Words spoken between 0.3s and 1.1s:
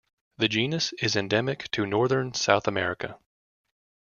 The genus